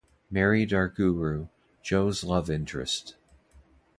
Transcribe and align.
Mary 0.31 0.65
Dargurru, 0.65 1.47
Joe's 1.83 2.23
love 2.23 2.49
interest. 2.49 3.17